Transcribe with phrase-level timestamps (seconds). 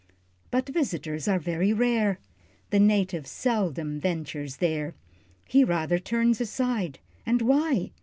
[0.49, 2.17] But visitors are very rare,
[2.71, 4.95] The native seldom ventures there,
[5.47, 6.97] He rather turns aside.
[7.23, 7.91] And why?